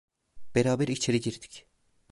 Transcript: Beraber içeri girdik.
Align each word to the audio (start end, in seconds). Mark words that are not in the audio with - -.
Beraber 0.55 0.87
içeri 0.87 1.19
girdik. 1.21 1.65